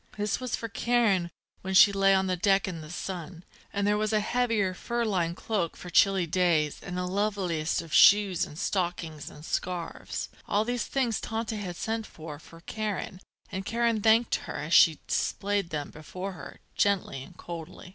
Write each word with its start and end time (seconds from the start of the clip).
This 0.17 0.39
was 0.39 0.55
for 0.55 0.67
Karen 0.67 1.29
when 1.61 1.75
she 1.75 1.91
lay 1.91 2.15
on 2.15 2.25
deck 2.25 2.67
in 2.67 2.81
the 2.81 2.89
sun. 2.89 3.43
And 3.71 3.85
there 3.85 3.99
was 3.99 4.11
a 4.11 4.19
heavier 4.19 4.73
fur 4.73 5.05
lined 5.05 5.35
cloak 5.37 5.77
for 5.77 5.91
chilly 5.91 6.25
days 6.25 6.79
and 6.81 6.97
the 6.97 7.05
loveliest 7.05 7.83
of 7.83 7.93
shoes 7.93 8.43
and 8.43 8.57
stockings 8.57 9.29
and 9.29 9.45
scarves. 9.45 10.29
All 10.47 10.65
these 10.65 10.85
things 10.85 11.21
Tante 11.21 11.55
had 11.57 11.75
sent 11.75 12.07
for 12.07 12.39
for 12.39 12.61
Karen, 12.61 13.19
and 13.51 13.63
Karen 13.63 14.01
thanked 14.01 14.33
her, 14.47 14.55
as 14.55 14.73
she 14.73 14.97
displayed 15.05 15.69
them 15.69 15.91
before 15.91 16.31
her, 16.31 16.61
gently 16.73 17.21
and 17.21 17.37
coldly. 17.37 17.89